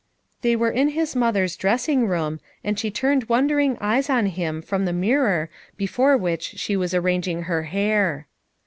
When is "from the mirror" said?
4.63-5.47